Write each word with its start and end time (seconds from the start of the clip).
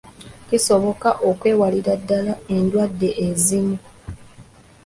Kisoboka 0.47 1.09
okwewalira 1.29 1.93
ddala 2.01 2.33
endwadde 2.55 3.09
ezimu. 3.27 3.77